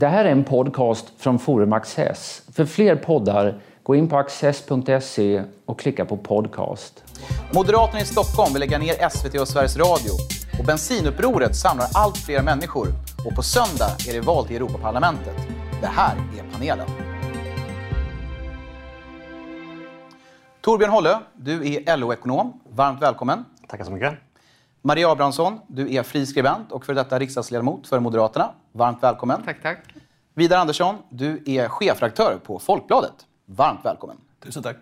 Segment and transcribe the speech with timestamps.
[0.00, 2.42] Det här är en podcast från Forum Access.
[2.52, 7.04] För fler poddar, gå in på access.se och klicka på podcast.
[7.54, 10.12] Moderaterna i Stockholm vill lägga ner SVT och Sveriges Radio.
[10.58, 12.86] Och bensinupproret samlar allt fler människor.
[13.26, 15.36] Och på söndag är det val till Europaparlamentet.
[15.80, 16.88] Det här är panelen.
[20.60, 22.60] Torbjörn Hollö, du är LO-ekonom.
[22.72, 23.44] Varmt välkommen.
[23.68, 24.29] Tackar så mycket.
[24.82, 28.50] Maria Abrahamsson, du är friskribent och för detta riksdagsledamot för Moderaterna.
[28.72, 29.42] Varmt välkommen.
[29.44, 29.78] Tack, tack.
[30.34, 33.12] Vidar Andersson, du är chefredaktör på Folkbladet.
[33.46, 34.16] Varmt välkommen.
[34.44, 34.76] Tusen tack.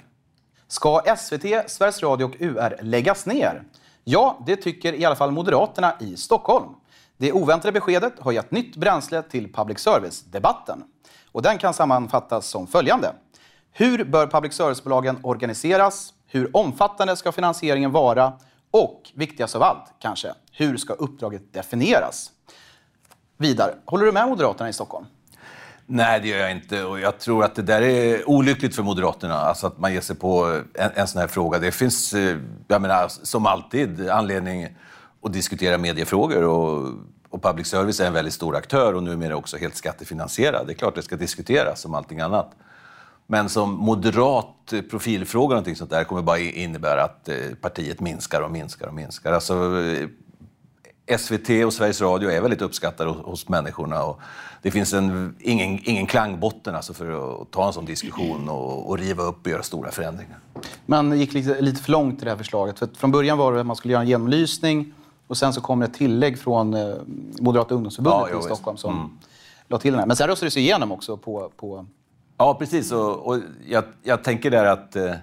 [0.68, 3.62] Ska SVT, Sveriges Radio och UR läggas ner?
[4.04, 6.68] Ja, det tycker i alla fall Moderaterna i Stockholm.
[7.16, 10.84] Det oväntade beskedet har gett nytt bränsle till public service-debatten.
[11.32, 13.12] Och den kan sammanfattas som följande.
[13.72, 16.14] Hur bör public service-bolagen organiseras?
[16.26, 18.32] Hur omfattande ska finansieringen vara?
[18.70, 22.30] Och viktigast av allt, kanske, hur ska uppdraget definieras?
[23.36, 25.06] Vidare, håller du med Moderaterna i Stockholm?
[25.86, 26.84] Nej, det gör jag inte.
[26.84, 30.16] Och jag tror att det där är olyckligt för Moderaterna, alltså att man ger sig
[30.16, 31.58] på en, en sån här fråga.
[31.58, 32.38] Det finns, eh,
[32.68, 34.68] jag menar, som alltid, anledning
[35.22, 36.42] att diskutera mediefrågor.
[36.42, 36.92] Och,
[37.30, 40.66] och public service är en väldigt stor aktör och numera också helt skattefinansierad.
[40.66, 42.50] Det är klart det ska diskuteras som allting annat.
[43.30, 48.40] Men som moderat profilfråga och någonting sånt där kommer bara innebära att eh, partiet minskar
[48.40, 49.32] och minskar och minskar.
[49.32, 50.08] Alltså, eh,
[51.18, 54.02] SVT och Sveriges Radio är väldigt uppskattade hos människorna.
[54.02, 54.20] Och
[54.62, 58.98] det finns en, ingen, ingen klangbotten alltså för att ta en sån diskussion och, och
[58.98, 60.38] riva upp och göra stora förändringar.
[60.86, 62.78] Man gick lite, lite för långt i det här förslaget.
[62.78, 64.94] För från början var det att man skulle göra en genomlysning
[65.26, 66.94] och sen så kom det ett tillägg från eh,
[67.40, 69.10] Moderata ungdomsförbundet ja, i Stockholm som mm.
[69.68, 70.06] la till den här.
[70.06, 71.86] Men sen röstades det igenom också på, på
[72.38, 72.92] Ja, precis.
[72.92, 73.38] Och, och
[73.68, 75.14] jag, jag, tänker där att eh,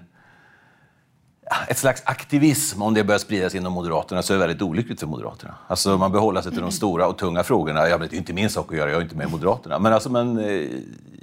[1.68, 5.06] ett slags aktivism, om det börjar spridas inom Moderaterna, så är det väldigt olyckligt för
[5.06, 5.54] Moderaterna.
[5.68, 7.88] Alltså man behåller sig till de stora och tunga frågorna.
[7.88, 9.78] Ja, det är inte min sak att göra, jag är inte med i Moderaterna.
[9.78, 10.68] Men, alltså, men eh,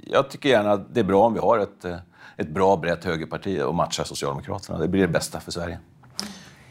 [0.06, 1.96] jag tycker gärna att det är bra om vi har ett, eh,
[2.36, 4.78] ett bra brett högerparti och matchar Socialdemokraterna.
[4.78, 5.78] Det blir det bästa för Sverige.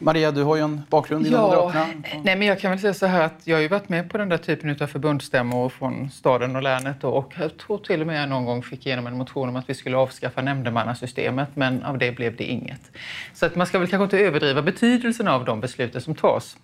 [0.04, 1.86] Maria, du har ju en bakgrund inom ja, Moderaterna.
[2.22, 4.18] Nej, men jag kan väl säga så här att jag har ju varit med på
[4.18, 8.22] den där typen av förbundsstämmor från staden och länet och jag tror till och med
[8.22, 11.98] jag någon gång fick igenom en motion om att vi skulle avskaffa nämndemannasystemet men av
[11.98, 12.90] det blev det inget.
[13.34, 16.56] Så att man ska väl kanske inte överdriva betydelsen av de besluten som tas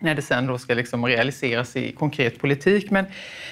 [0.00, 2.90] när det sen då ska liksom realiseras i konkret politik.
[2.90, 3.04] Men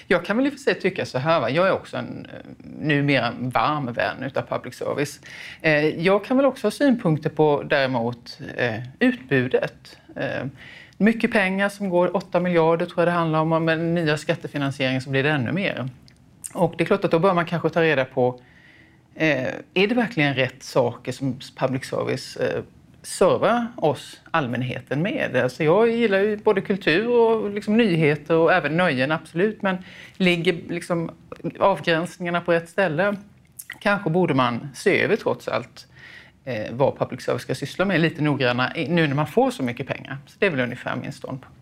[0.07, 1.51] jag kan väl i och för sig tycka så här, va?
[1.51, 5.21] jag är också en eh, numera en varm vän utav public service.
[5.63, 9.99] Eh, jag kan väl också ha synpunkter på däremot eh, utbudet.
[10.17, 10.47] Eh,
[10.97, 15.01] mycket pengar som går, 8 miljarder tror jag det handlar om, och med nya skattefinansiering
[15.01, 15.89] så blir det ännu mer.
[16.55, 18.41] Och det är klart att då bör man kanske ta reda på,
[19.15, 22.39] eh, är det verkligen rätt saker som public service
[23.03, 25.37] serva oss, allmänheten, med.
[25.37, 29.63] Alltså jag gillar ju både kultur och liksom nyheter och även nöjen, absolut.
[29.63, 29.79] Men
[30.17, 31.11] ligger liksom
[31.61, 33.17] avgränsningarna på rätt ställe?
[33.81, 35.87] Kanske borde man se över trots allt
[36.45, 39.87] eh, vad public service ska syssla med lite noggrannare nu när man får så mycket
[39.87, 40.19] pengar.
[40.27, 41.59] Så det är väl ungefär min ståndpunkt.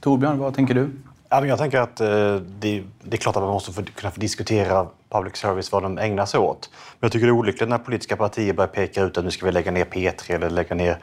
[0.00, 0.90] Torbjörn, vad tänker du?
[1.28, 5.36] Ja, jag tänker att eh, det, är klart att man måste kunna få diskutera public
[5.36, 6.70] service, vad de ägnar sig åt.
[6.72, 9.46] Men jag tycker det är olyckligt när politiska partier börjar peka ut att nu ska
[9.46, 10.98] vi lägga ner P3 eller lägga ner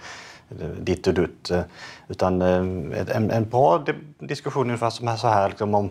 [0.62, 1.52] eh, ditt och dutt.
[1.52, 1.62] Eh,
[2.08, 3.86] utan en, en bra
[4.20, 5.90] diskussion ungefär som så här liksom om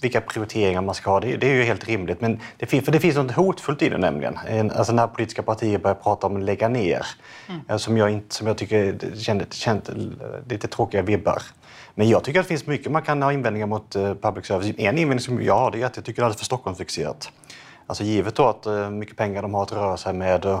[0.00, 2.20] vilka prioriteringar man ska ha, det, det är ju helt rimligt.
[2.20, 4.38] Men det, för det finns något hotfullt i det nämligen.
[4.70, 7.06] Alltså när politiska partier börjar prata om att lägga ner,
[7.48, 7.78] mm.
[7.78, 9.92] som, jag inte, som jag tycker kände, kände
[10.48, 11.42] lite tråkiga vibbar.
[11.94, 14.74] Men jag tycker att det finns mycket man kan ha invändningar mot eh, public service.
[14.78, 17.32] En invändning som jag har är att jag tycker det är alldeles för Stockholmsfixerat.
[17.86, 20.60] Alltså givet då att eh, mycket pengar de har att röra sig med eh,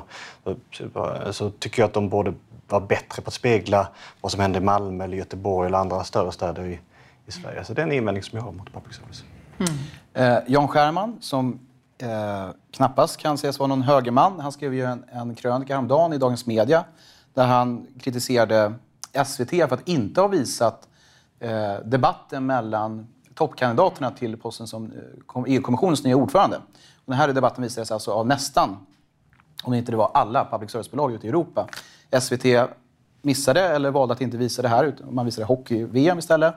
[1.30, 2.34] så tycker jag att de borde
[2.68, 3.88] vara bättre på att spegla
[4.20, 6.80] vad som händer i Malmö, eller Göteborg eller andra större städer i,
[7.26, 7.64] i Sverige.
[7.64, 9.24] Så det är en invändning som jag har mot public service.
[9.58, 9.72] Mm.
[10.14, 11.58] Eh, Jan Scherman, som
[11.98, 16.18] eh, knappast kan sägas vara någon högerman, han skrev ju en, en krönika häromdagen i
[16.18, 16.84] Dagens Media
[17.34, 18.74] där han kritiserade
[19.26, 20.88] SVT för att inte ha visat
[21.40, 24.92] Eh, debatten mellan toppkandidaterna till posten som
[25.36, 26.56] eh, EU-kommissionens nya ordförande.
[26.96, 28.86] Och den här debatten visades alltså av nästan,
[29.62, 31.68] om inte det var alla public service-bolag ute i Europa.
[32.20, 32.44] SVT
[33.22, 36.54] missade eller valde att inte visa det här, man visade hockey-VM istället.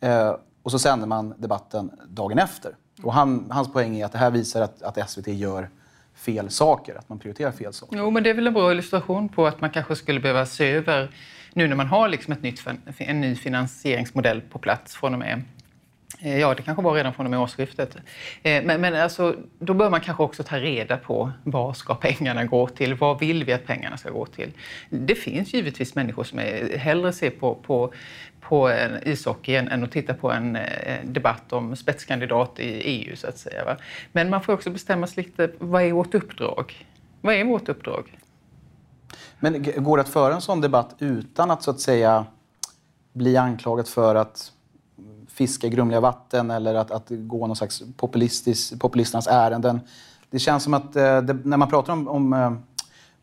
[0.00, 2.74] Eh, och så sände man debatten dagen efter.
[3.02, 5.70] Och han, hans poäng är att det här visar att, att SVT gör
[6.14, 7.96] fel saker, att man prioriterar fel saker.
[7.96, 10.70] Jo, men det är väl en bra illustration på att man kanske skulle behöva se
[10.70, 11.10] över
[11.54, 12.66] nu när man har liksom ett nytt,
[12.98, 15.42] en ny finansieringsmodell på plats från och med
[16.20, 17.96] eh, ja, det kanske var redan från och med årsskiftet.
[18.42, 22.44] Eh, men, men alltså, då bör man kanske också ta reda på vad ska pengarna
[22.44, 22.94] gå till?
[22.94, 24.52] Vad vill vi att pengarna ska gå till?
[24.88, 27.92] Det finns givetvis människor som är, hellre ser på, på,
[28.40, 30.58] på en ishockey än att titta på en
[31.04, 33.64] debatt om spetskandidat i EU, så att säga.
[33.64, 33.76] Va?
[34.12, 36.86] Men man får också bestämma sig lite, vad är vårt uppdrag?
[37.20, 38.16] Vad är vårt uppdrag?
[39.40, 42.26] Men går det att föra en sån debatt utan att så att säga
[43.12, 44.52] bli anklagad för att
[45.28, 47.82] fiska i grumliga vatten eller att, att gå någon slags
[48.78, 49.80] populisternas ärenden?
[50.30, 52.52] Det känns som att eh, det, när man pratar om, om eh,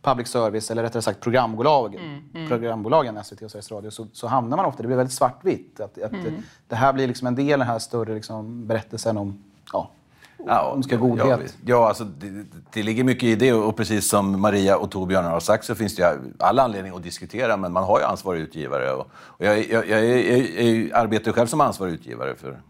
[0.02, 2.48] public service, eller rättare sagt programbolagen, mm, mm.
[2.50, 5.80] programbolagen SVT och Sveriges Radio, så, så hamnar man ofta, det blir väldigt svartvitt.
[5.80, 6.44] Att, att mm.
[6.68, 9.44] Det här blir liksom en del av den här större liksom, berättelsen om
[10.46, 11.40] ja, önskar godhet.
[11.40, 15.26] Ja, ja alltså, det, det, ligger mycket i det och precis som Maria och Torbjörn
[15.26, 18.92] har sagt så finns det all anledning att diskutera men man har ju ansvarig utgivare.
[18.92, 22.62] Och, och jag, jag, jag, jag, arbetar själv som ansvarig utgivare för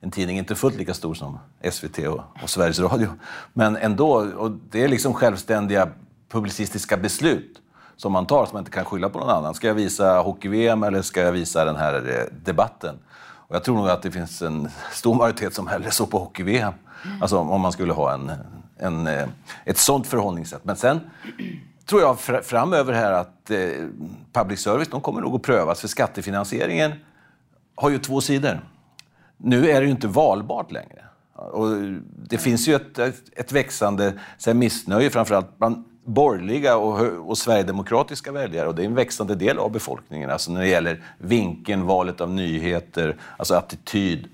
[0.00, 1.38] en tidning inte fullt lika stor som
[1.70, 3.08] SVT och, och Sveriges Radio.
[3.52, 5.88] Men ändå, och det är liksom självständiga
[6.28, 7.60] publicistiska beslut
[7.96, 9.54] som man tar som man inte kan skylla på någon annan.
[9.54, 12.98] Ska jag visa hockey-VM eller ska jag visa den här eh, debatten?
[13.48, 16.72] Och jag tror nog att det finns en stor majoritet som hellre såg på hockey-VM.
[17.20, 18.32] Alltså om man skulle ha en,
[18.78, 19.28] en, eh,
[19.64, 20.64] ett sånt förhållningssätt.
[20.64, 21.00] Men sen
[21.86, 23.58] tror jag framöver här att eh,
[24.32, 26.92] public service de kommer nog att prövas för skattefinansieringen
[27.74, 28.60] har ju två sidor.
[29.36, 31.04] Nu är det ju inte valbart längre.
[31.32, 31.68] Och
[32.28, 32.98] det finns ju ett,
[33.32, 34.12] ett växande
[34.46, 39.58] här, missnöje framförallt bland borgerliga och, och sverigedemokratiska väljare och det är en växande del
[39.58, 40.30] av befolkningen.
[40.30, 44.28] Alltså när det gäller vinkeln, valet av nyheter, alltså attityd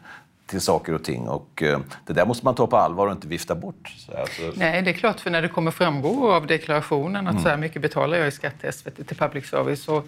[0.53, 1.29] till saker och ting.
[1.29, 3.95] Och eh, det där måste man ta på allvar och inte vifta bort.
[4.19, 4.43] Alltså...
[4.55, 7.43] Nej, det är klart, för när det kommer framgå av deklarationen att mm.
[7.43, 10.03] så här mycket betalar jag i skatt till SVT, till public service, så,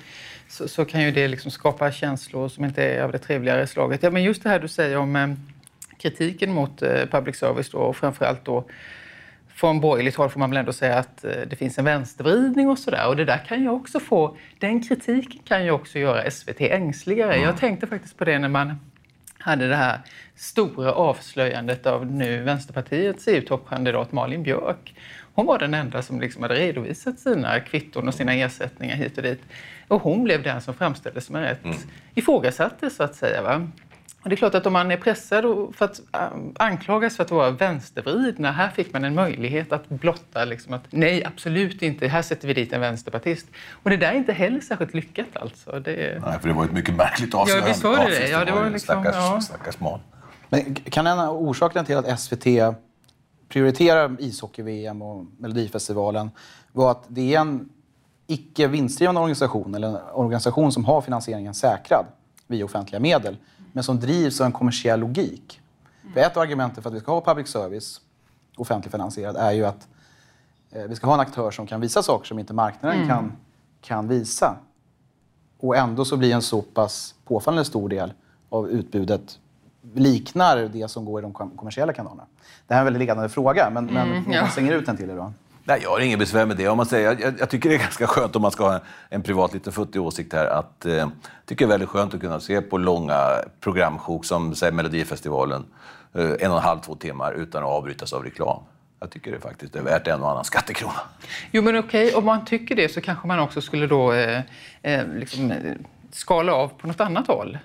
[0.49, 4.03] så, så, kan ju det liksom skapa känslor som inte är av det trevligare slaget.
[4.03, 5.29] Ja, men just det här du säger om eh,
[5.99, 8.65] kritiken mot eh, public service då, och framförallt då
[9.55, 13.09] från borgerligt håll får man väl ändå säga att det finns en vänstervridning och sådär.
[13.09, 17.35] Och det där kan ju också få, den kritiken kan ju också göra SVT ängsligare.
[17.35, 17.45] Mm.
[17.45, 18.75] Jag tänkte faktiskt på det när man
[19.45, 19.99] hade det här
[20.37, 24.95] stora avslöjandet av nu Vänsterpartiets EU-toppkandidat Malin Björk.
[25.35, 29.23] Hon var den enda som liksom hade redovisat sina kvitton och sina ersättningar hit och
[29.23, 29.43] dit.
[29.89, 31.77] Och hon blev den som framställdes som rätt mm.
[32.15, 33.43] ifrågasattes, så att säga.
[33.43, 33.69] Va?
[34.23, 36.01] Och det är klart att om man är pressad för att
[36.55, 41.25] anklagas för att vara vänstervridna, här fick man en möjlighet att blotta liksom att nej,
[41.25, 43.47] absolut inte, här sätter vi dit en vänsterpartist.
[43.71, 45.81] Och det där är inte heller särskilt lyckat alltså.
[45.81, 46.23] Det...
[46.27, 47.69] Nej, för det var ett mycket märkligt avslöjande.
[47.69, 48.29] Ja, visst var det det?
[48.29, 49.41] Ja, det var liksom, stackars, ja.
[49.41, 50.01] stackars man.
[50.49, 52.47] Men kan en av orsakerna till att SVT
[53.49, 56.31] prioriterar ishockey-VM och Melodifestivalen
[56.73, 57.69] vara att det är en
[58.27, 62.07] icke vinstdrivande organisation, eller en organisation som har finansieringen säkrad
[62.47, 63.37] via offentliga medel
[63.73, 65.61] men som drivs av en kommersiell logik.
[66.15, 68.01] För ett av argumenten för att vi ska ha public service,
[68.57, 69.89] offentligt finansierad, är ju att
[70.71, 73.09] eh, vi ska ha en aktör som kan visa saker som inte marknaden mm.
[73.09, 73.33] kan,
[73.81, 74.57] kan visa.
[75.61, 78.13] Och ändå så blir en så pass påfallande stor del
[78.49, 79.39] av utbudet
[79.95, 82.27] liknar det som går i de kommersiella kanalerna.
[82.67, 84.41] Det här är en väldigt ledande fråga, men, mm, men ja.
[84.41, 85.33] man slänger ut den till er då.
[85.67, 86.69] Nej, jag har inget besvär med det.
[86.69, 88.81] Om man säger, jag, jag, tycker det är ganska skönt om man ska ha en,
[89.09, 90.47] en privat liten futtig åsikt här.
[90.47, 91.09] Att, eh,
[91.47, 93.29] tycker det är väldigt skönt att kunna se på långa
[93.61, 95.65] programsjok som säg, Melodifestivalen,
[96.15, 98.63] eh, en och en halv, två timmar utan att avbrytas av reklam.
[99.01, 101.01] Jag tycker det faktiskt är värt en och annan skattekrona.
[101.51, 104.41] Jo, men okej, okay, om man tycker det så kanske man också skulle då eh,
[104.83, 105.75] eh liksom, eh,
[106.11, 107.59] skala av på något annat håll.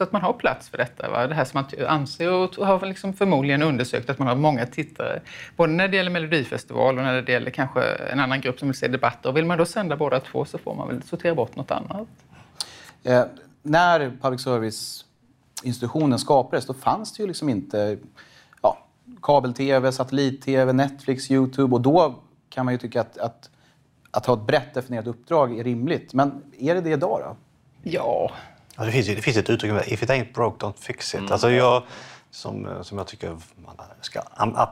[0.00, 1.10] Så att man har plats för detta.
[1.10, 1.26] Va?
[1.26, 5.20] Det här som man anser och har liksom förmodligen undersökt att man har många tittare.
[5.56, 8.76] Både när det gäller Melodifestival och när det gäller kanske en annan grupp som vill
[8.76, 9.28] se debatter.
[9.28, 12.08] Och vill man då sända båda två så får man väl sortera bort något annat.
[13.02, 13.24] Eh,
[13.62, 17.98] när public service-institutionen skapades då fanns det ju liksom inte
[18.62, 18.78] ja,
[19.22, 21.74] kabel-tv, satellit-tv, Netflix, Youtube.
[21.74, 22.14] Och då
[22.48, 23.50] kan man ju tycka att, att,
[24.10, 26.14] att ha ett brett definierat uppdrag är rimligt.
[26.14, 27.36] Men är det det idag då?
[27.82, 28.30] Ja,
[28.80, 31.20] Ja, det, finns, det finns ett uttryck, if it ain't broke, don't fix it.
[31.20, 31.32] Mm.
[31.32, 31.82] Alltså jag,
[32.30, 34.20] som, som jag tycker man ska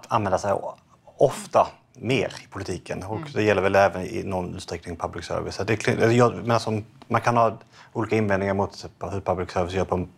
[0.08, 0.78] använda sig av
[1.16, 3.02] ofta mer i politiken.
[3.02, 3.28] Och mm.
[3.34, 5.60] det gäller väl även i någon utsträckning public service.
[5.66, 7.58] Det, jag, men alltså, man kan ha
[7.92, 10.08] olika invändningar mot hur public service gör på,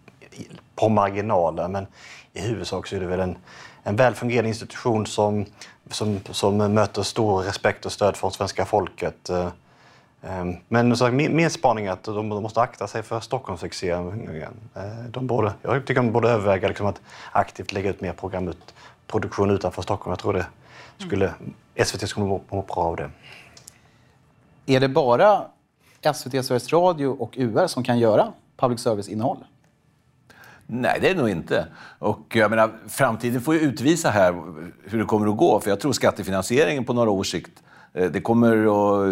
[0.75, 1.87] på marginalen men
[2.33, 3.39] i huvudsak så är det väl en,
[3.83, 5.47] en väl fungerande institution som,
[5.91, 9.31] som, som möter stor respekt och stöd från svenska folket.
[10.23, 14.29] Eh, Ehm, men så min, min spaning är att de, måste akta sig för Stockholmssuccén.
[14.75, 17.01] Ehm, de borde, jag tycker de borde överväga liksom att
[17.33, 20.11] aktivt lägga ut mer programproduktion utanför Stockholm.
[20.11, 20.47] Jag tror det
[20.99, 21.35] skulle,
[21.85, 23.11] SVT skulle må, må bra av det.
[24.67, 25.43] Är det bara
[26.15, 29.45] SVT, Sveriges Radio och UR som kan göra public service-innehåll?
[30.67, 31.67] Nej, det är det nog inte.
[31.99, 34.33] Och jag menar, framtiden får ju utvisa här
[34.85, 35.61] hur det kommer att gå.
[35.61, 37.63] För jag tror skattefinansieringen på några års sikt,
[37.93, 39.09] eh, det kommer att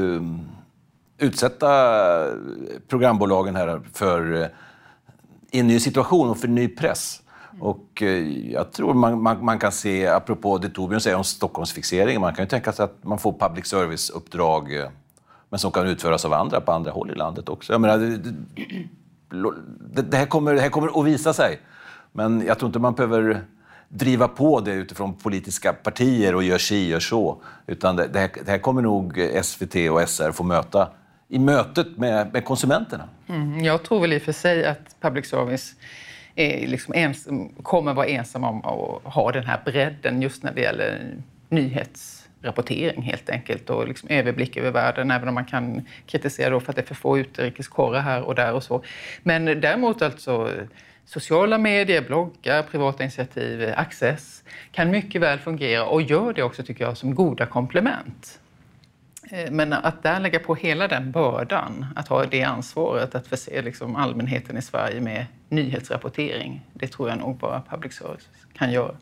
[1.18, 1.70] utsätta
[2.28, 2.34] eh,
[2.88, 4.48] programbolagen här för eh,
[5.50, 7.22] en ny situation och för ny press.
[7.60, 12.20] Och eh, jag tror man, man, man, kan se, apropå det Torbjörn säger om Stockholmsfixeringen,
[12.20, 14.88] man kan ju tänka sig att man får public service-uppdrag
[15.50, 17.72] men som kan utföras av andra på andra håll i landet också.
[17.72, 18.16] Jag menar, det,
[19.94, 21.60] det, det, här kommer, det här kommer att visa sig.
[22.12, 23.44] Men jag tror inte man behöver
[23.88, 27.42] driva på det utifrån politiska partier och gör si, gör så.
[27.66, 30.88] Utan det, det, här, det här kommer nog SVT och SR få möta
[31.28, 33.08] i mötet med, med konsumenterna.
[33.28, 35.74] Mm, jag tror väl i och för sig att public service
[36.34, 37.28] är liksom ens,
[37.62, 41.16] kommer vara ensam om att ha den här bredden just när det gäller
[41.48, 46.72] nyhetsrapportering helt enkelt och liksom överblick över världen, även om man kan kritisera då för
[46.72, 48.82] att det är för få utrikeskorrar här och där och så.
[49.22, 50.50] Men däremot alltså
[51.04, 56.84] sociala medier, bloggar, privata initiativ, Access kan mycket väl fungera och gör det också tycker
[56.84, 58.40] jag som goda komplement.
[59.30, 63.62] Eh, men att där lägga på hela den bördan, att ha det ansvaret att förse
[63.62, 68.94] liksom allmänheten i Sverige med nyhetsrapportering, det tror jag nog bara public service kan göra.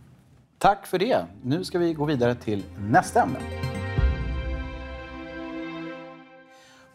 [0.58, 1.26] Tack för det.
[1.42, 3.38] Nu ska vi gå vidare till nästa ämne.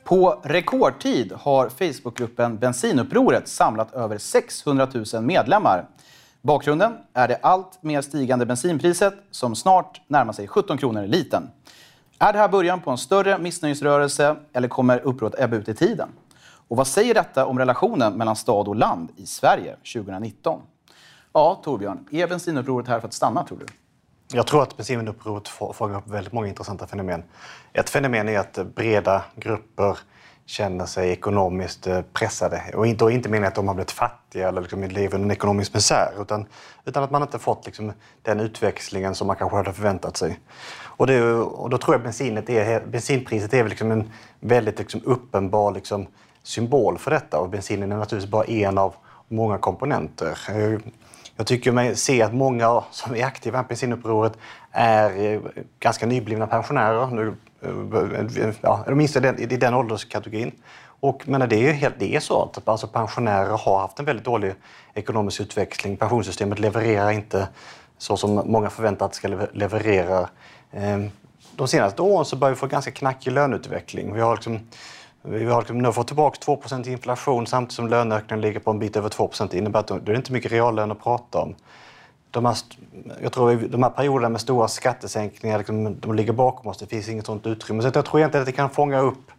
[0.04, 5.86] På rekordtid har Facebookgruppen Bensinupproret samlat över 600 000 medlemmar.
[6.42, 11.50] Bakgrunden är det allt mer stigande bensinpriset som snart närmar sig 17 kronor litern.
[12.24, 16.10] Är det här början på en större missnöjesrörelse eller kommer upproret ebba ut i tiden?
[16.68, 20.62] Och vad säger detta om relationen mellan stad och land i Sverige 2019?
[21.34, 23.66] Ja, Torbjörn, är bensinupproret här för att stanna tror du?
[24.34, 27.24] Jag tror att bensinupproret fångar upp väldigt många intressanta fenomen.
[27.74, 29.98] Ett fenomen är att breda grupper
[30.46, 32.64] känner sig ekonomiskt eh, pressade.
[32.76, 35.32] Och inte, och inte menar att de har blivit fattiga eller liksom lever under en
[35.32, 36.46] ekonomisk misär utan,
[36.86, 40.40] utan att man inte fått liksom den utväxlingen som man kanske hade förväntat sig.
[41.02, 45.72] Och, det, och då tror jag bensinet är, bensinpriset är liksom en väldigt liksom uppenbar
[45.72, 46.08] liksom
[46.44, 48.94] symbol för detta och bensinen är naturligtvis bara en av
[49.28, 50.38] många komponenter.
[51.36, 54.34] Jag tycker mig se att många som är aktiva i bensinupproret
[54.72, 55.42] är eh,
[55.80, 57.08] ganska nyblivna pensionärer.
[57.08, 60.52] Nu, eh, ja, åtminstone i den, ålderskategorin.
[60.84, 64.26] Och, men det är, helt, det är så att alltså pensionärer har haft en väldigt
[64.26, 64.54] dålig
[64.94, 65.98] ekonomisk utveckling.
[65.98, 67.48] Pensionssystemet levererar inte
[67.98, 70.30] så som många förväntat att det ska leverera.
[70.72, 71.00] Eh,
[71.56, 74.14] de senaste åren så börjar vi få ganska knackig löneutveckling.
[74.14, 74.60] Vi har liksom
[75.24, 78.96] vi har liksom nu fått tillbaka 2% inflation samtidigt som löneökningen ligger på en bit
[78.96, 81.56] över 2 Det innebär att det är inte mycket reallön att prata om.
[82.32, 82.58] De här,
[83.22, 86.78] jag tror de här perioderna med stora skattesänkningar liksom, de ligger bakom oss.
[86.78, 87.82] Det finns inget sånt utrymme.
[87.82, 89.32] Så jag tror egentligen att det kan fånga upp,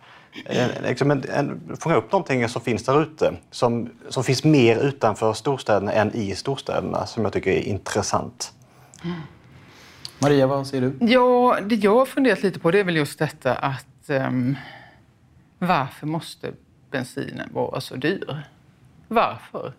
[0.47, 3.35] eh, liksom en, en, fånga upp någonting som finns där ute.
[3.51, 8.53] Som, som finns mer utanför storstäderna än i storstäderna som jag tycker är intressant.
[9.05, 9.17] Mm.
[10.23, 11.07] Maria, vad säger du?
[11.07, 14.57] Ja, det jag har funderat lite på det är väl just detta att um
[15.67, 16.53] varför måste
[16.91, 18.43] bensinen vara så dyr?
[19.09, 19.73] Varför?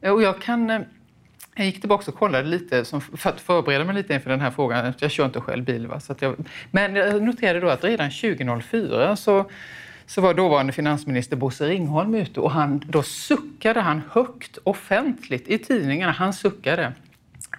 [0.00, 0.70] Och jag kan...
[0.70, 0.80] Eh,
[1.54, 2.84] jag gick tillbaka och kollade lite
[3.16, 4.94] för att förbereda mig lite inför den här frågan.
[4.98, 5.86] Jag kör inte själv bil.
[5.86, 6.00] Va?
[6.00, 6.36] Så jag,
[6.70, 9.50] men jag noterade då att redan 2004 så,
[10.06, 15.58] så var dåvarande finansminister Bosse Ringholm ute och han, då suckade han högt offentligt i
[15.58, 16.12] tidningarna.
[16.12, 16.92] Han suckade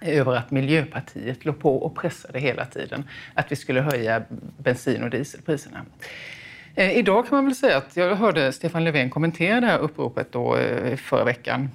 [0.01, 4.24] över att Miljöpartiet låg på och pressade hela tiden att vi skulle höja
[4.58, 5.86] bensin och dieselpriserna.
[6.75, 10.32] Eh, idag kan man väl säga att jag hörde Stefan Löfven kommentera det här uppropet
[10.32, 11.70] då, eh, förra veckan.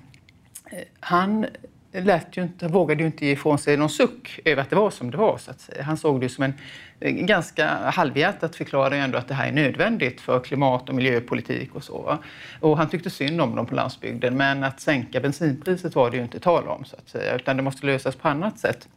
[0.71, 1.47] Eh, han
[1.93, 4.91] lät ju inte, vågade ju inte ge ifrån sig någon suck över att det var
[4.91, 5.39] som det var.
[5.39, 5.83] Så att säga.
[5.83, 6.55] Han såg det som en
[7.01, 11.85] eh, ganska halvhjärtat förklarade ändå att det här är nödvändigt för klimat och miljöpolitik och
[11.85, 12.19] så.
[12.61, 16.23] Och han tyckte synd om dem på landsbygden, men att sänka bensinpriset var det ju
[16.23, 18.89] inte tal om, så att säga, utan det måste lösas på annat sätt.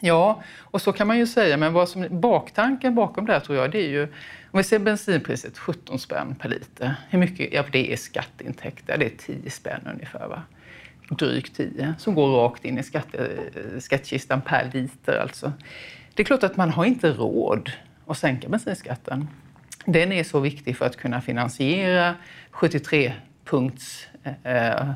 [0.00, 3.58] Ja, och så kan man ju säga, men vad som, baktanken bakom det här tror
[3.58, 4.02] jag, det är ju
[4.50, 8.98] om vi ser bensinpriset 17 spänn per liter, hur mycket ja, det är skatteintäkter?
[8.98, 10.28] Det är 10 spänn ungefär.
[10.28, 10.42] Va?
[11.08, 15.18] Drygt 10 som går rakt in i skatte, eh, skattkistan per liter.
[15.18, 15.52] Alltså.
[16.14, 17.70] Det är klart att man har inte råd
[18.06, 19.28] att sänka bensinskatten.
[19.84, 22.14] Den är så viktig för att kunna finansiera
[22.50, 23.12] 73
[23.44, 24.08] punkts
[24.42, 24.90] eh,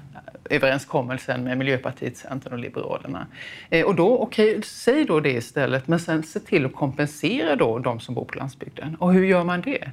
[0.51, 3.27] överenskommelsen med Miljöpartiet, Centern och Liberalerna.
[3.71, 7.57] Eh, och då, okej, okay, säg då det istället, men sen se till att kompensera
[7.57, 8.95] då de som bor på landsbygden.
[8.95, 9.91] Och hur gör man det?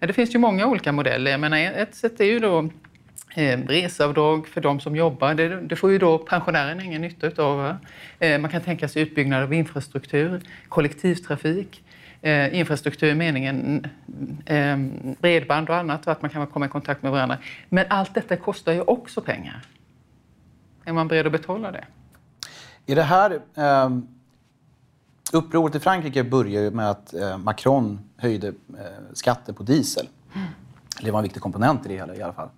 [0.00, 1.30] Ja, det finns ju många olika modeller.
[1.30, 2.70] Jag menar, ett sätt är ju då
[3.68, 5.34] reseavdrag för de som jobbar.
[5.34, 7.76] Det, det får ju då pensionärerna ingen nytta av.
[8.18, 11.84] Eh, man kan tänka sig utbyggnad av infrastruktur, kollektivtrafik
[12.22, 13.86] eh, infrastruktur i meningen
[14.46, 14.76] eh,
[15.20, 17.38] bredband och annat och att man kan komma i kontakt med varandra.
[17.68, 19.62] Men allt detta kostar ju också pengar.
[20.84, 21.84] Är man beredd att betala det?
[22.86, 23.90] I det här eh,
[25.32, 28.54] upproret i Frankrike började ju med att eh, Macron höjde eh,
[29.12, 30.08] skatten på diesel.
[30.34, 30.48] Mm.
[31.02, 32.48] Det var en viktig komponent i det hela i alla fall.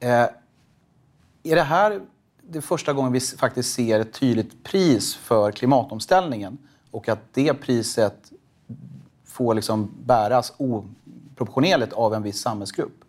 [0.00, 0.26] Eh,
[1.42, 2.00] är det här
[2.42, 6.58] det första gången vi faktiskt ser ett tydligt pris för klimatomställningen
[6.90, 8.32] och att det priset
[9.24, 13.04] får liksom bäras oproportionerligt av en viss samhällsgrupp?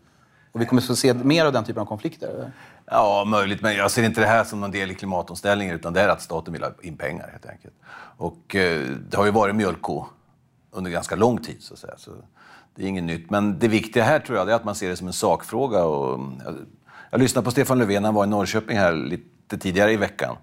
[0.52, 2.52] Och vi kommer att få se mer av den typen av konflikter?
[2.86, 3.62] Ja, möjligt.
[3.62, 6.22] Men jag ser inte det här som någon del i klimatomställningen utan det är att
[6.22, 7.74] staten vill ha in pengar helt enkelt.
[8.18, 10.06] Och eh, det har ju varit mjölkko
[10.72, 11.94] under ganska lång tid så att säga.
[11.98, 12.12] Så
[12.78, 13.30] det är inget nytt.
[13.30, 15.84] Men det viktiga här tror jag är att man ser det som en sakfråga.
[15.84, 16.56] Och, mm, jag,
[17.12, 20.36] jag lyssnade på Stefan Löfven, han var i Norrköping här lite tidigare i veckan.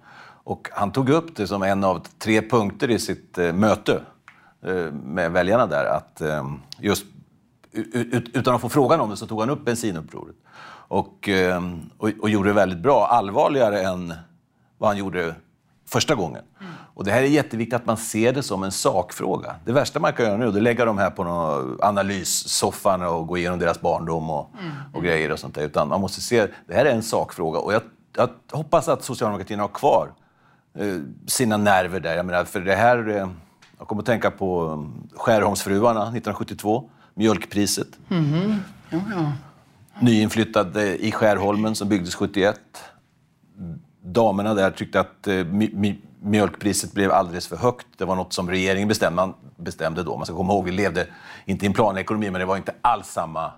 [0.43, 4.01] Och han tog upp det som en av tre punkter i sitt eh, möte
[4.65, 5.85] eh, med väljarna där.
[5.85, 7.05] Att eh, just
[8.33, 10.35] utan att få frågan om det så tog han upp bensinupproret.
[10.87, 11.61] Och, eh,
[11.97, 13.07] och, och, gjorde det väldigt bra.
[13.07, 14.13] Allvarligare än
[14.77, 15.35] vad han gjorde
[15.87, 16.43] första gången.
[16.95, 16.97] Mm.
[16.97, 19.55] Och det här är jätteviktigt att man ser det som en sakfråga.
[19.65, 23.27] Det värsta man kan göra nu är att lägga de här på någon analyssoffan och
[23.27, 24.71] gå igenom deras barndom och, mm.
[24.93, 25.61] och grejer och sånt där.
[25.63, 27.59] Utan man måste se, det här är en sakfråga.
[27.59, 27.81] Och jag,
[28.17, 30.11] jag hoppas att socialdemokratin har kvar
[30.77, 32.15] eh, sina nerver där.
[32.15, 33.09] Jag menar, för det här...
[33.09, 33.27] Eh,
[33.77, 37.87] jag kommer att tänka på um, Skärholmsfruarna 1972 mjölkpriset.
[38.09, 38.55] Mm.
[38.89, 39.31] Ja, ja.
[39.99, 42.59] Nyinflyttad i Skärholmen som byggdes 71.
[44.01, 45.45] Damerna där tyckte att eh,
[46.25, 47.87] mjölkpriset blev alldeles för högt.
[47.97, 50.17] Det var något som regeringen bestämde, bestämde då.
[50.17, 51.07] Man ska komma ihåg, vi levde
[51.45, 53.51] inte i en planekonomi, men det var inte alls samma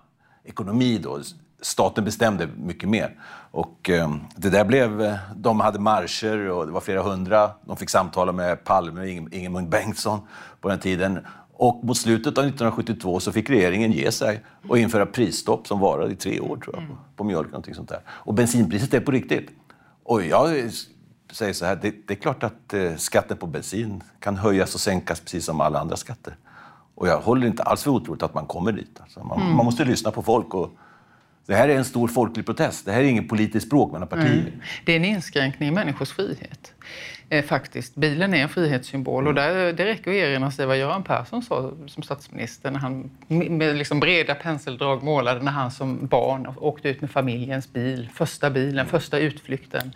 [0.43, 1.19] ekonomi då.
[1.61, 3.19] Staten bestämde mycket mer.
[3.51, 7.51] Och eh, det där blev, eh, de hade marscher och det var flera hundra.
[7.65, 10.19] De fick samtala med Palme Ingemund Bengtsson
[10.61, 11.19] på den tiden.
[11.53, 16.11] Och mot slutet av 1972 så fick regeringen ge sig och införa prisstopp som varade
[16.11, 16.97] i tre år tror jag, mm.
[17.15, 17.47] på mjölk.
[17.47, 17.99] Någonting sånt där.
[18.07, 19.49] Och bensinpriset är på riktigt.
[20.03, 20.71] Och jag
[21.31, 24.81] säger så här, det, det är klart att eh, skatten på bensin kan höjas och
[24.81, 26.35] sänkas precis som alla andra skatter.
[26.95, 28.99] Och jag håller inte alls för otroligt att man kommer dit.
[29.01, 29.55] Alltså man, mm.
[29.55, 30.53] man måste lyssna på folk.
[30.53, 30.77] Och,
[31.47, 32.85] det här är en stor folklig protest.
[32.85, 34.31] Det här är ingen politiskt bråk mellan partier.
[34.31, 34.61] Mm.
[34.85, 36.73] Det är en inskränkning i människors frihet
[37.29, 37.95] eh, faktiskt.
[37.95, 41.71] Bilen är en frihetssymbol och där, det räcker att erinra sig vad Göran Persson sa
[41.87, 47.01] som statsminister när han med liksom breda penseldrag målade när han som barn åkte ut
[47.01, 49.91] med familjens bil, första bilen, första utflykten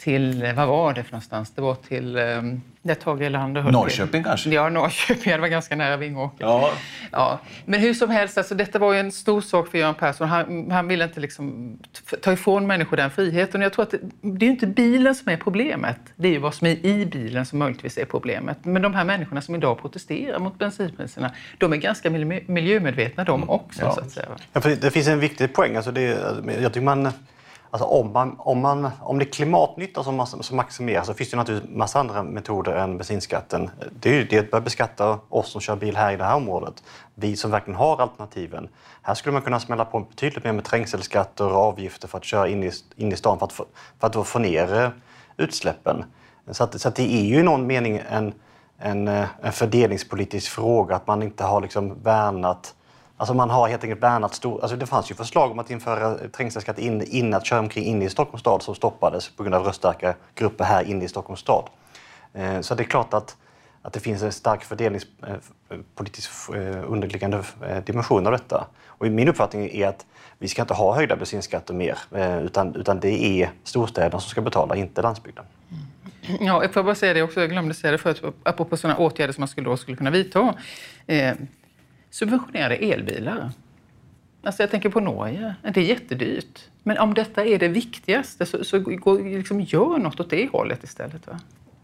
[0.00, 1.50] till, vad var det för någonstans?
[1.54, 4.24] Det var till um, där Tage Erlander höll Norrköping till.
[4.24, 4.50] kanske?
[4.50, 5.22] Ja, Norrköping.
[5.32, 6.44] Det var ganska nära Vingåker.
[6.44, 6.70] Ja.
[7.12, 7.40] Ja.
[7.64, 10.28] Men hur som helst, alltså, detta var ju en stor sak för Göran Persson.
[10.28, 11.78] Han, han ville inte liksom
[12.22, 13.60] ta ifrån människor den friheten.
[13.60, 15.98] Jag tror att det, det är ju inte bilen som är problemet.
[16.16, 18.64] Det är ju vad som är i bilen som möjligtvis är problemet.
[18.64, 22.10] Men de här människorna som idag protesterar mot bensinpriserna, de är ganska
[22.46, 23.50] miljömedvetna de mm.
[23.50, 23.80] också.
[23.82, 23.92] Ja.
[23.92, 24.28] Så att säga.
[24.52, 25.76] Ja, för det finns en viktig poäng.
[25.76, 26.02] Alltså det,
[26.60, 27.12] jag tycker man
[27.70, 31.36] Alltså om, man, om, man, om det är klimatnytta som, som maximeras så finns det
[31.36, 33.70] naturligtvis massa andra metoder än bensinskatten.
[34.00, 36.36] Det är ju det att börja beskatta oss som kör bil här i det här
[36.36, 36.82] området.
[37.14, 38.68] Vi som verkligen har alternativen.
[39.02, 42.48] Här skulle man kunna smälla på betydligt mer med trängselskatter och avgifter för att köra
[42.48, 43.64] in i, in i stan för att, få,
[43.98, 44.90] för att få ner eh,
[45.36, 46.04] utsläppen.
[46.50, 48.34] Så, att, så att det är ju i någon mening en,
[48.78, 52.74] en, eh, en fördelningspolitisk fråga att man inte har liksom värnat
[53.20, 54.60] Alltså man har helt enkelt värnat stor...
[54.62, 57.84] Alltså det fanns ju förslag om att införa eh, trängselskatt in, in att köra omkring
[57.84, 61.40] inne i Stockholms stad som stoppades på grund av röststarka grupper här inne i Stockholms
[61.40, 61.64] stad.
[62.32, 63.36] Eh, så det är klart att,
[63.82, 67.42] att det finns en stark fördelningspolitisk eh, eh, eh, underliggande
[67.84, 68.66] dimension av detta.
[68.86, 70.06] Och min uppfattning är att
[70.38, 71.98] vi ska inte ha höjda bensinskatter mer,
[72.42, 75.44] utan, utan det är storstäderna som ska betala, inte landsbygden.
[75.70, 76.46] Mm.
[76.46, 79.32] Ja, jag får bara säga det också, jag glömde säga det förut, apropå sådana åtgärder
[79.32, 80.54] som man skulle, då skulle kunna vidta
[82.10, 83.50] subventionerade elbilar.
[84.42, 85.54] Alltså jag tänker på Norge.
[85.62, 86.60] Det är jättedyrt.
[86.82, 91.26] Men om detta är det viktigaste så, så liksom gör något åt det hållet istället.
[91.26, 91.40] Va?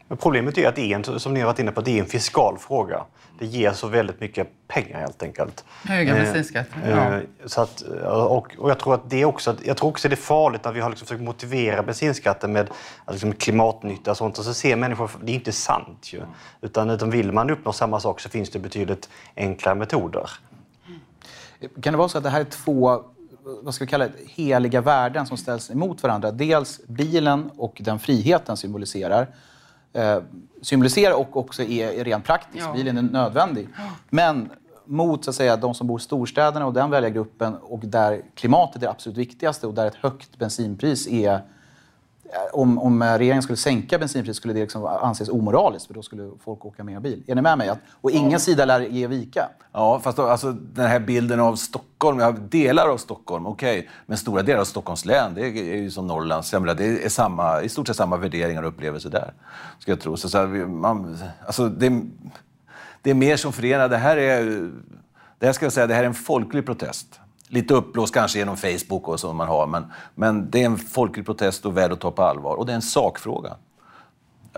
[0.09, 2.01] Men problemet är att det är en, som ni har varit inne på, det är
[2.01, 3.05] en fiskal fråga.
[3.39, 5.65] Det ger så väldigt mycket pengar helt enkelt.
[5.85, 6.83] Höga eh, bensinskatter.
[6.85, 7.21] Eh, ja.
[7.47, 10.65] så att, och, och jag tror att det också, jag tror också det är farligt
[10.65, 12.71] när vi har liksom försökt motivera bensinskatten med
[13.11, 16.23] liksom klimatnytta och sånt och så ser människor, det är inte sant ju.
[16.61, 20.31] Utan, utan vill man uppnå samma sak så finns det betydligt enklare metoder.
[21.83, 23.03] Kan det vara så att det här är två
[23.63, 26.31] vad ska vi kalla det, heliga värden som ställs emot varandra?
[26.31, 29.29] Dels bilen och den friheten symboliserar
[29.97, 30.19] eh,
[30.63, 32.67] symboliserar och också är, är rent praktisk.
[32.67, 32.73] Ja.
[32.73, 33.69] Bilen är nödvändig.
[34.11, 34.51] Men
[34.85, 38.77] mot så att säga, de som bor i storstäderna och den väljargruppen och där klimatet
[38.77, 41.41] är det absolut viktigaste och där ett högt bensinpris är
[42.53, 46.65] om, om regeringen skulle sänka bensinpriset skulle det liksom anses omoraliskt för då skulle folk
[46.65, 47.23] åka mer bil.
[47.27, 47.69] Är ni med mig?
[47.69, 49.49] Att, och ingen sida lär ge vika.
[49.73, 53.91] Ja, fast då, alltså, den här bilden av Stockholm, ja, delar av Stockholm, okej, okay.
[54.07, 57.63] men stora delar av Stockholms län, det är, ju som Norrlands, menar, det är samma,
[57.63, 59.33] i stort sett samma värderingar och upplevelser där,
[59.79, 60.17] ska jag tro.
[60.17, 62.03] Så, så här, man, alltså, det,
[63.03, 63.89] det är mer som förenar.
[63.89, 64.71] Det här är,
[65.39, 67.21] det här ska jag säga, det här är en folklig protest.
[67.49, 71.27] Lite uppblåst kanske genom Facebook och så man har, men, men det är en folklig
[71.27, 72.55] protest och värd att ta på allvar.
[72.55, 73.57] Och det är en sakfråga.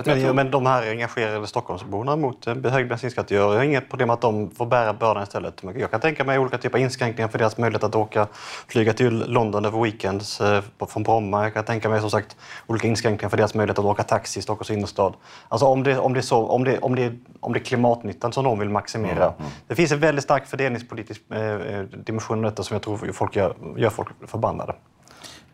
[0.07, 0.33] Men, tror...
[0.33, 4.67] men de här engagerade Stockholmsborna mot hög bensinskatt, jag har inget problem att de får
[4.67, 5.63] bära bördan istället.
[5.77, 8.27] Jag kan tänka mig olika typer av inskränkningar för deras möjlighet att åka,
[8.69, 11.45] flyga till London över weekends eh, från Bromma.
[11.45, 14.43] Jag kan tänka mig som sagt olika inskränkningar för deras möjlighet att åka taxi i
[14.43, 15.15] Stockholms innerstad.
[15.49, 18.33] Alltså om det, om det, är, så, om det, om det, om det är klimatnyttan
[18.33, 19.25] som de vill maximera.
[19.25, 19.51] Mm, mm.
[19.67, 23.37] Det finns en väldigt stark fördelningspolitisk eh, eh dimension i detta som jag tror folk
[23.37, 24.75] gör, gör folk förbannade.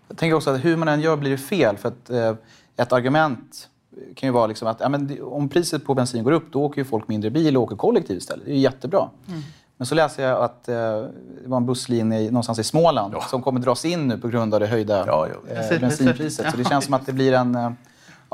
[0.09, 1.76] Jag tänker också att hur man än gör blir det fel.
[1.76, 2.35] För att, eh,
[2.76, 3.68] ett argument
[4.14, 6.80] kan ju vara liksom att ja, men om priset på bensin går upp då åker
[6.80, 8.44] ju folk mindre bil och åker kollektivt istället.
[8.44, 9.09] Det är ju jättebra.
[9.28, 9.40] Mm.
[9.76, 13.20] Men så läser jag att eh, det var en busslinje någonstans i Småland ja.
[13.20, 16.50] som kommer dras in nu på grund av det höjda ja, eh, bensinpriset.
[16.50, 17.76] Så det känns som att det blir en...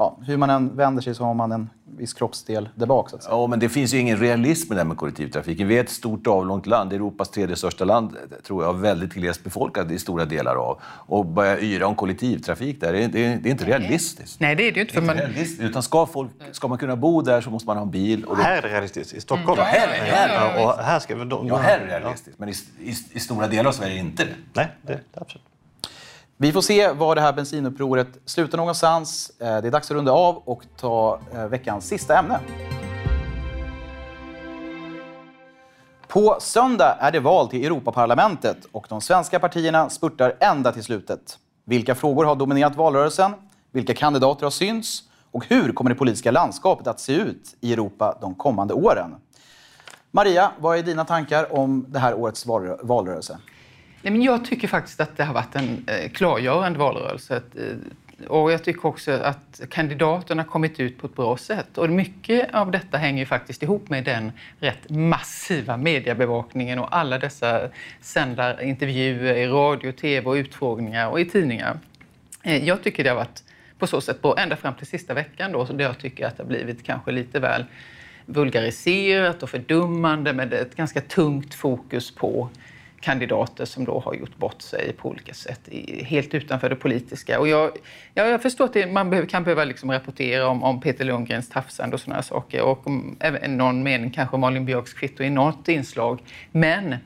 [0.00, 3.10] Ja, hur man än vänder sig så har man en viss kroppsdel där bak.
[3.10, 3.34] Så att säga.
[3.34, 5.68] Ja, men det finns ju ingen realism i det med kollektivtrafiken.
[5.68, 9.90] Vi är ett stort avlångt land, Europas tredje största land, tror jag, väldigt glest befolkat
[9.90, 10.80] i stora delar av.
[10.84, 14.40] Och börja yra om kollektivtrafik där, det är, det är, det är inte realistiskt.
[14.40, 14.94] Nej, det är det ju inte.
[14.94, 15.16] För man...
[15.16, 18.24] realistiskt, utan ska, folk, ska man kunna bo där så måste man ha en bil.
[18.24, 18.42] Och då...
[18.42, 19.58] Här är det realistiskt, i Stockholm.
[19.58, 19.58] Mm.
[19.58, 21.48] Ja, här är det, här, ja, och här ska vi...
[21.48, 24.00] ja, här är det realistiskt, men i, i, i, stora delar av Sverige är det
[24.00, 24.34] inte det.
[24.52, 25.44] Nej, det, det är absolut.
[26.42, 29.32] Vi får se var det här bensinupproret slutar någonstans.
[29.38, 32.40] Eh, det är dags att runda av och ta eh, veckans sista ämne.
[36.08, 41.38] På söndag är det val till Europaparlamentet och de svenska partierna spurtar ända till slutet.
[41.64, 43.32] Vilka frågor har dominerat valrörelsen?
[43.72, 45.02] Vilka kandidater har synts?
[45.30, 49.16] Och hur kommer det politiska landskapet att se ut i Europa de kommande åren?
[50.10, 52.46] Maria, vad är dina tankar om det här årets
[52.82, 53.38] valrörelse?
[54.02, 57.42] Nej, men jag tycker faktiskt att det har varit en eh, klargörande valrörelse.
[57.56, 61.78] Eh, och jag tycker också att kandidaterna kommit ut på ett bra sätt.
[61.78, 67.68] Och mycket av detta hänger faktiskt ihop med den rätt massiva mediebevakningen och alla dessa
[68.00, 71.78] sända intervjuer i radio, tv och utfrågningar och i tidningar.
[72.42, 73.42] Eh, jag tycker det har varit
[73.78, 76.36] på så sätt bra ända fram till sista veckan då, så där jag tycker att
[76.36, 77.64] det har blivit kanske lite väl
[78.26, 82.48] vulgariserat och fördummande med ett ganska tungt fokus på
[83.00, 85.68] kandidater som då har gjort bort sig på olika sätt,
[86.04, 87.40] helt utanför det politiska.
[87.40, 87.70] Och jag,
[88.14, 91.48] ja, jag förstår att det, man behöver, kan behöva liksom rapportera om, om Peter Lundgrens
[91.48, 95.68] tafsande och sådana saker och om, även någon mening kanske Malin Björks kvitto i något
[95.68, 96.20] inslag.
[96.52, 96.96] Men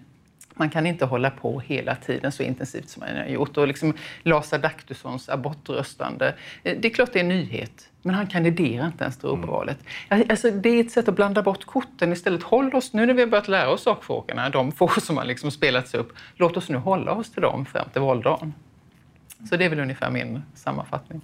[0.54, 3.56] man kan inte hålla på hela tiden så intensivt som man har gjort.
[3.56, 7.88] Och liksom Lars Adaktussons abortröstande, eh, det är klart det är en nyhet.
[8.02, 9.38] Men han kandiderar inte ens till mm.
[9.40, 9.78] Europavalet.
[10.08, 12.12] Alltså, det är ett sätt att blanda bort korten.
[12.12, 15.24] Istället håll oss, nu när vi har börjat lära oss sakfrågorna, de få som har
[15.24, 18.54] liksom spelats upp, låt oss nu hålla oss till dem fram till valdagen.
[19.50, 21.20] Så det är väl ungefär min sammanfattning.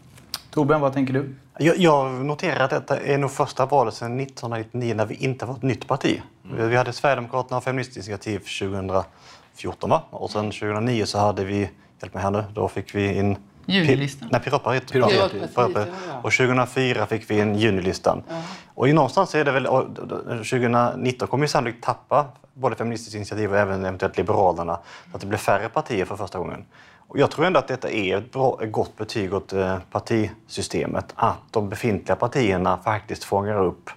[0.51, 1.35] Torbjörn, vad tänker du?
[1.59, 5.55] Jag, jag noterar att detta är nog första valet sedan 1999 när vi inte var
[5.55, 6.23] ett nytt parti.
[6.45, 6.69] Mm.
[6.69, 10.03] Vi hade Sverigedemokraterna och Feministiskt initiativ 2014 va?
[10.11, 13.37] och sen 2009 så hade vi, hjälp mig här nu, då fick vi in
[13.67, 14.29] Junilistan?
[14.33, 14.93] Nej, Piratpartiet.
[14.93, 15.89] Piratpartiet.
[16.23, 18.23] Och 2004 fick vi in Junilistan.
[18.29, 18.43] Ja.
[18.75, 19.67] Och i någonstans är det väl...
[19.67, 24.79] 2019 kommer vi sannolikt tappa både Feministiskt initiativ och även eventuellt Liberalerna.
[25.13, 26.65] Att det blir färre partier för första gången.
[27.11, 31.13] Och jag tror ändå att detta är ett, bra, ett gott betyg åt eh, partisystemet.
[31.15, 33.91] Att de befintliga partierna faktiskt fångar upp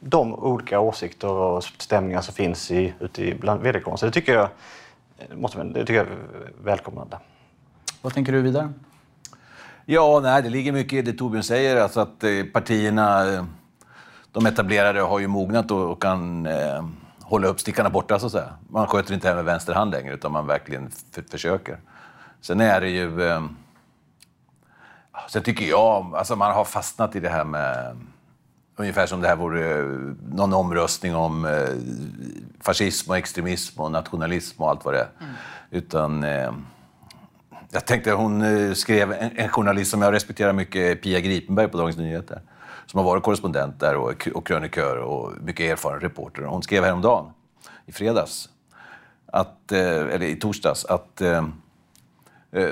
[0.00, 3.98] de olika åsikter och stämningar som finns i, ute i bland vederkåren.
[3.98, 4.48] Så det tycker jag,
[5.34, 6.16] måste, det tycker jag är
[6.62, 7.18] välkomnande.
[8.02, 8.72] Vad tänker du vidare?
[9.84, 11.76] Ja, nej, det ligger mycket i det Torbjörn säger.
[11.76, 13.44] Alltså att eh, partierna, eh,
[14.32, 16.86] de etablerade, har ju mognat och, och kan eh,
[17.22, 18.52] hålla upp stickarna borta, så att säga.
[18.68, 20.90] Man sköter inte det här med vänster hand längre, utan man verkligen
[21.30, 21.78] försöker.
[22.40, 23.28] Sen är det ju...
[23.28, 23.44] Eh,
[25.28, 27.96] sen tycker jag, alltså man har fastnat i det här med
[28.80, 29.82] Ungefär som det här vore
[30.32, 31.68] någon omröstning om eh,
[32.60, 35.08] fascism och extremism och nationalism och allt vad det är.
[35.20, 35.34] Mm.
[35.70, 36.24] Utan...
[36.24, 36.52] Eh,
[37.70, 41.78] jag tänkte, hon eh, skrev, en, en, journalist som jag respekterar mycket, Pia Gripenberg på
[41.78, 42.40] Dagens Nyheter,
[42.86, 46.42] som har varit korrespondent där och, och krönikör och mycket erfaren reporter.
[46.42, 47.32] Hon skrev häromdagen,
[47.86, 48.48] i fredags,
[49.26, 51.44] att, eh, eller i torsdags, att eh, eh,
[52.52, 52.70] Eh,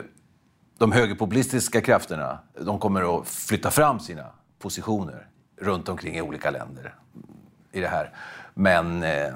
[0.78, 4.24] de högerpopulistiska krafterna de kommer att flytta fram sina
[4.58, 5.28] positioner
[5.60, 6.94] runt omkring i olika länder
[7.72, 8.14] i det här.
[8.54, 9.34] Men eh,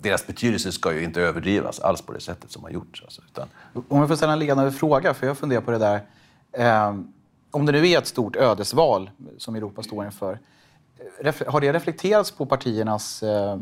[0.00, 3.02] deras betydelse ska ju inte överdrivas alls på det sättet som har gjorts.
[3.02, 3.48] Alltså, utan...
[3.88, 6.00] Om jag får ställa en ledande fråga, för jag funderar på det där.
[6.52, 6.96] Eh,
[7.50, 10.38] om det nu är ett stort ödesval som Europa står inför,
[11.46, 13.58] har det reflekterats på partiernas eh,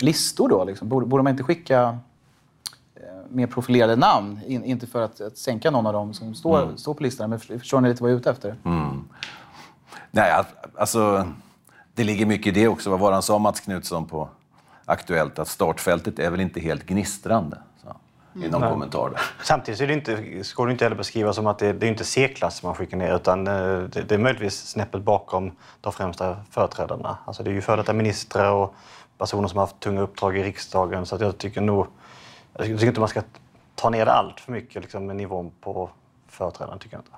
[0.00, 0.64] listor då?
[0.64, 0.88] Liksom?
[0.88, 1.98] Borde, borde man inte skicka
[3.28, 4.40] mer profilerade namn?
[4.46, 7.40] In, inte för att, att sänka någon av dem som står, står på listan, men
[7.40, 8.54] för- förstår ni lite vad jag är ute efter?
[10.10, 10.44] Nej, al-
[10.76, 11.28] alltså,
[11.94, 12.90] det ligger mycket i det också.
[12.90, 14.28] Vad var det han sa, Mats Knutsson, på
[14.84, 15.38] Aktuellt?
[15.38, 17.58] Att startfältet är väl inte helt gnistrande.
[17.82, 17.96] Så,
[18.44, 19.20] I någon kommentar där.
[19.44, 21.90] Samtidigt så är det inte, ska det inte heller beskrivas som att det, det är
[21.90, 26.36] inte C-klass man skickar ner utan eh, det, det är möjligtvis snäppet bakom de främsta
[26.50, 27.18] företrädarna.
[27.24, 28.74] Alltså det är ju före detta ministrar och
[29.18, 31.86] personer som har haft tunga uppdrag i riksdagen så att jag tycker nog
[32.58, 33.22] jag tycker inte man ska
[33.74, 35.90] ta ner allt för mycket liksom, med nivån på
[36.28, 36.78] företrädarna.
[36.78, 37.10] Tycker jag inte.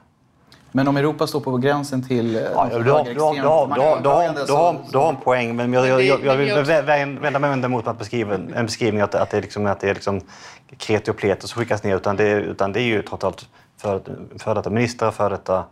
[0.72, 3.80] Men om Europa står på gränsen till Ja, du, har, du, har, du, har, du,
[3.80, 6.48] har, du, har, du, har, du har en poäng, men jag, jag, jag, jag vill
[6.52, 9.80] vä- vä- vända mig mot att beskriva, en beskrivning att, att det är, liksom, att
[9.80, 10.20] det är liksom
[10.76, 11.96] kreti och pleti som skickas ner.
[11.96, 14.00] Utan det, utan det är ju trots allt för,
[14.38, 15.64] för detta ministrar, för detta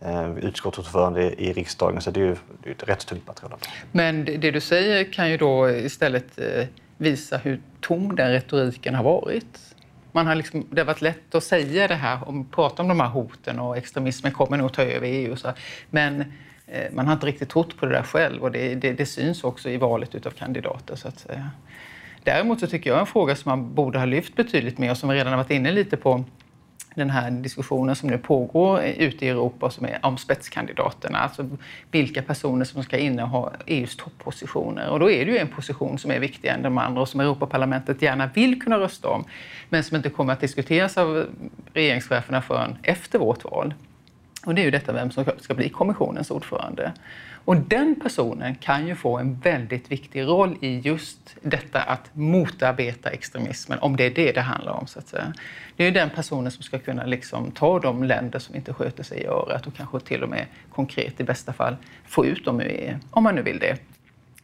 [0.00, 2.00] eh, utskottsordförande i, riksdagen.
[2.00, 3.58] Så det är ju det är ett rätt tungt material.
[3.92, 6.66] Men det, det du säger kan ju då istället eh,
[7.00, 9.74] visa hur tom den retoriken har varit.
[10.12, 13.00] Man har liksom, det har varit lätt att säga det här, om, prata om de
[13.00, 15.36] här hoten och extremismen kommer nog ta över EU.
[15.36, 15.52] Så,
[15.90, 16.20] men
[16.66, 19.44] eh, man har inte riktigt trott på det där själv och det, det, det syns
[19.44, 20.96] också i valet utav kandidater.
[20.96, 21.50] Så att säga.
[22.22, 25.08] Däremot så tycker jag en fråga som man borde ha lyft betydligt mer och som
[25.08, 26.24] vi redan har varit inne lite på
[26.94, 31.18] den här diskussionen som nu pågår ute i Europa som är om spetskandidaterna.
[31.18, 31.48] Alltså
[31.90, 34.90] vilka personer som ska inneha EUs toppositioner.
[34.90, 37.20] Och då är det ju en position som är viktigare än de andra och som
[37.20, 39.24] Europaparlamentet gärna vill kunna rösta om
[39.68, 41.26] men som inte kommer att diskuteras av
[41.72, 43.74] regeringscheferna förrän efter vårt val.
[44.46, 46.92] Och det är ju detta vem som ska bli kommissionens ordförande.
[47.44, 53.10] Och den personen kan ju få en väldigt viktig roll i just detta att motarbeta
[53.10, 54.86] extremismen, om det är det det handlar om.
[54.86, 55.32] Så att säga.
[55.76, 59.02] Det är ju den personen som ska kunna liksom ta de länder som inte sköter
[59.02, 61.76] sig i örat och kanske till och med konkret i bästa fall
[62.06, 63.78] få ut dem ur EU, om man nu vill det.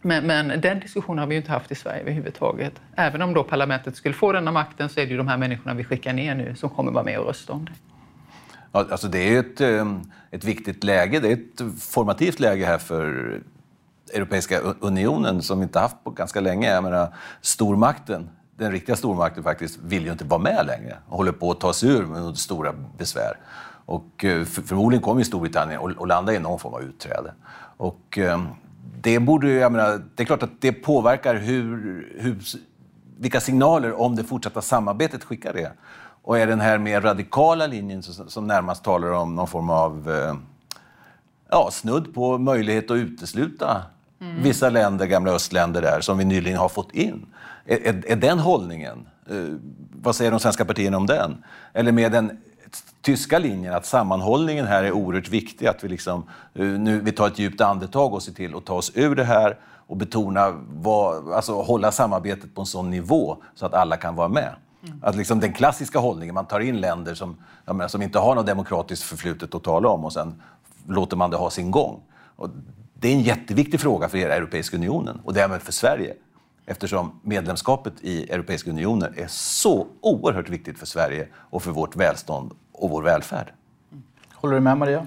[0.02, 2.80] Men, men den diskussionen har vi ju inte haft i Sverige överhuvudtaget.
[2.96, 5.74] Även om då parlamentet skulle få denna makten så är det ju de här människorna
[5.74, 7.72] vi skickar ner nu som kommer vara med och rösta om det.
[8.72, 10.00] Alltså det är ett, ehm,
[10.30, 11.20] ett viktigt läge.
[11.20, 13.40] Det är ett formativt läge här för
[14.14, 16.70] Europeiska unionen som vi inte haft på ganska länge.
[16.70, 21.32] Jag menar, stormakten, den riktiga stormakten faktiskt, vill ju inte vara med längre och håller
[21.32, 23.38] på att ta sig ur med stora besvär.
[23.86, 27.34] Och eh, förmodligen kommer ju Storbritannien att landa i någon form av utträde.
[27.76, 28.46] Och ehm,
[29.00, 32.38] det borde jag menar, det är klart att det påverkar hur, hur,
[33.18, 35.72] vilka signaler om det fortsatta samarbetet skickar det.
[36.26, 40.34] Och är den här mer radikala linjen som, närmast talar om någon form av eh,
[41.50, 43.82] ja, snudd på möjlighet att utesluta
[44.18, 47.26] vissa länder, gamla östländer där, som vi nyligen har fått in.
[47.64, 49.36] Är, är, är den hållningen, eh,
[50.02, 51.44] vad säger de svenska partierna om den?
[51.72, 52.38] Eller med den
[53.02, 57.26] tyska linjen att sammanhållningen här är oerhört viktig, att vi, liksom, eh, nu, vi tar
[57.26, 61.32] ett djupt andetag och ser till att ta oss ur det här och betona, vad,
[61.32, 64.54] alltså hålla samarbetet på en sån nivå så att alla kan vara med.
[65.02, 68.34] Att liksom den klassiska hållningen, man tar in länder som, jag menar, som inte har
[68.34, 70.42] något demokratiskt förflutet att tala om och sen
[70.86, 72.00] låter man det ha sin gång.
[72.36, 72.50] Och
[72.94, 76.14] det är en jätteviktig fråga för hela Europeiska unionen och därmed för Sverige.
[76.66, 82.52] Eftersom medlemskapet i Europeiska unionen är så oerhört viktigt för Sverige och för vårt välstånd
[82.72, 83.52] och vår välfärd.
[84.34, 85.06] Håller du med Maria?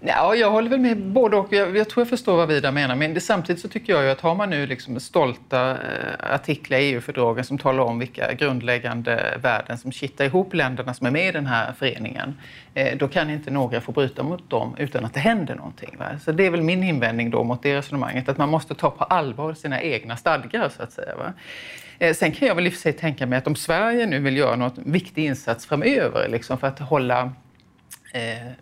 [0.00, 1.52] Ja, jag håller väl med både och.
[1.52, 2.96] Jag, jag tror jag förstår vad Vidar menar.
[2.96, 6.78] Men det, samtidigt så tycker jag ju att har man nu liksom stolta eh, artiklar
[6.78, 11.28] i EU-fördragen som talar om vilka grundläggande värden som kittar ihop länderna som är med
[11.28, 12.34] i den här föreningen,
[12.74, 15.96] eh, då kan inte några få bryta mot dem utan att det händer någonting.
[15.98, 16.06] Va?
[16.24, 19.04] Så det är väl min invändning då mot det resonemanget, att man måste ta på
[19.04, 21.16] allvar sina egna stadgar så att säga.
[21.16, 21.32] Va?
[21.98, 24.18] Eh, sen kan jag väl i och för sig tänka mig att om Sverige nu
[24.18, 27.32] vill göra något viktig insats framöver liksom för att hålla
[28.12, 28.52] eh,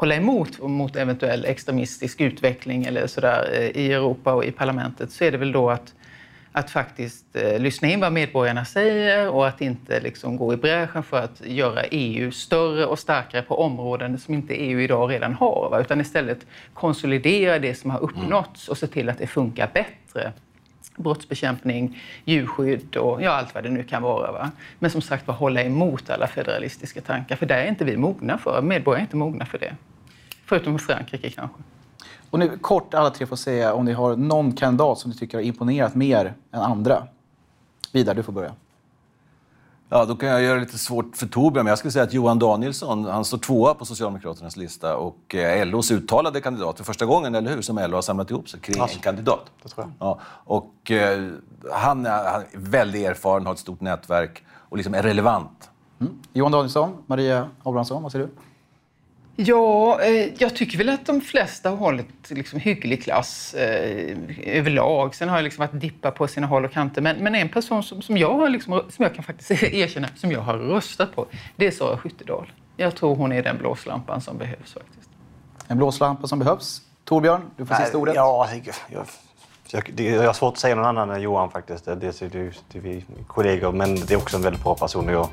[0.00, 5.24] hålla emot mot eventuell extremistisk utveckling eller sådär eh, i Europa och i parlamentet så
[5.24, 5.94] är det väl då att,
[6.52, 11.02] att faktiskt eh, lyssna in vad medborgarna säger och att inte liksom gå i bräschen
[11.02, 15.68] för att göra EU större och starkare på områden som inte EU idag redan har.
[15.70, 15.80] Va?
[15.80, 20.32] Utan istället konsolidera det som har uppnåtts och se till att det funkar bättre
[20.96, 24.32] brottsbekämpning, djurskydd och ja, allt vad det nu kan vara.
[24.32, 24.50] Va?
[24.78, 28.38] Men som sagt var, hålla emot alla federalistiska tankar, för det är inte vi mogna
[28.38, 28.62] för.
[28.62, 29.74] Medborgare är inte mogna för det.
[30.50, 31.56] Förutom Frankrike kanske.
[32.30, 35.38] Och nu kort alla tre får säga om ni har någon kandidat som ni tycker
[35.38, 37.06] har imponerat mer än andra.
[37.92, 38.52] Vidar, du får börja.
[39.88, 42.12] Ja, då kan jag göra det lite svårt för Torbjörn, men jag skulle säga att
[42.12, 47.06] Johan Danielsson, han står tvåa på Socialdemokraternas lista och eh, LOs uttalade kandidat för första
[47.06, 49.50] gången, eller hur, som LO har samlat ihop sig kring Alltså, en kandidat.
[49.62, 50.08] det tror jag.
[50.08, 51.28] Ja, och eh,
[51.72, 55.70] han, är, han är väldigt erfaren, har ett stort nätverk och liksom är relevant.
[56.32, 58.32] Johan Danielsson, Maria Abrahamsson, vad säger du?
[59.46, 65.14] Ja, eh, jag tycker väl att de flesta har hållit liksom, hygglig klass eh, överlag.
[65.14, 67.02] Sen har jag liksom varit dippa på sina håll och kanter.
[67.02, 70.32] Men, men en person som, som, jag har liksom, som jag kan faktiskt erkänna, som
[70.32, 71.26] jag har röstat på,
[71.56, 72.52] det är Sara Skyttedal.
[72.76, 75.10] Jag tror hon är den blåslampan som behövs faktiskt.
[75.68, 76.82] En blåslampa som behövs.
[77.04, 78.14] Torbjörn, du får sista ordet.
[78.14, 78.48] Ja,
[78.88, 79.06] jag,
[79.72, 81.84] jag, det, jag har svårt att säga någon annan än Johan faktiskt.
[81.84, 85.08] Dels är det, du är vi kollegor, men det är också en väldigt bra person
[85.08, 85.28] och jag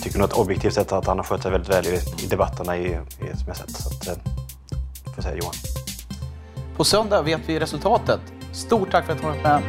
[0.00, 2.76] tycker nog att objektivt sett att han har skött sig väldigt väl i, i debatterna
[2.76, 3.70] i, i som jag sett.
[3.70, 4.22] Så att, eh,
[5.14, 5.54] får säga Johan.
[6.76, 8.20] På söndag vet vi resultatet.
[8.52, 9.62] Stort tack för att du har varit med.